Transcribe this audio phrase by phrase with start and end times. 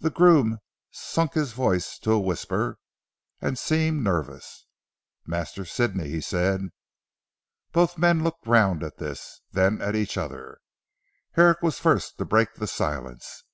[0.00, 0.58] The groom
[0.90, 2.80] sunk his voice to a whisper,
[3.40, 4.66] and seemed nervous,
[5.26, 6.70] "Master Sidney," he said.
[7.70, 9.42] Both men looked round at this.
[9.52, 10.58] Then at each other.
[11.34, 13.44] Herrick was the first to break the silence.